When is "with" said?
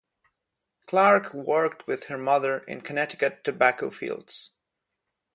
1.85-2.05